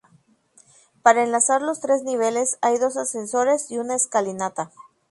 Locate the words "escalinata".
3.93-4.71